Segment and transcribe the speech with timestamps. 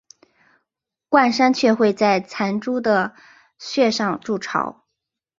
[1.09, 3.13] 冠山雀会在残株的
[3.59, 4.83] 穴上筑巢。